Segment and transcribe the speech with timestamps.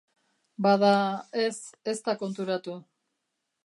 [0.67, 0.93] Bada,
[1.43, 1.53] ez,
[1.95, 2.83] ez da konturatu.